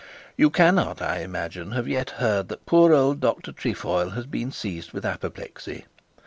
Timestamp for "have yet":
1.73-2.09